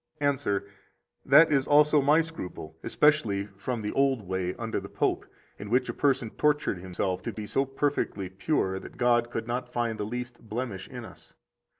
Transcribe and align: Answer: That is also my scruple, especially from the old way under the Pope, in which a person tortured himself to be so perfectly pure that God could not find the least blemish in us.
Answer: 0.19 0.65
That 1.23 1.51
is 1.51 1.67
also 1.67 2.01
my 2.01 2.21
scruple, 2.21 2.75
especially 2.81 3.45
from 3.55 3.83
the 3.83 3.91
old 3.91 4.23
way 4.23 4.55
under 4.55 4.79
the 4.79 4.89
Pope, 4.89 5.27
in 5.59 5.69
which 5.69 5.89
a 5.89 5.93
person 5.93 6.31
tortured 6.31 6.79
himself 6.79 7.21
to 7.21 7.31
be 7.31 7.45
so 7.45 7.65
perfectly 7.65 8.27
pure 8.27 8.79
that 8.79 8.97
God 8.97 9.29
could 9.29 9.45
not 9.45 9.69
find 9.71 9.99
the 9.99 10.03
least 10.03 10.41
blemish 10.49 10.87
in 10.87 11.05
us. 11.05 11.35